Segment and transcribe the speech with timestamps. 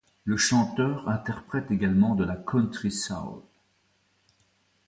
[0.23, 3.43] Le chanteur interprète également de la country soul.